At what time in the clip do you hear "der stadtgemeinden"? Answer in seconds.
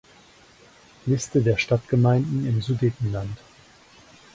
1.43-2.47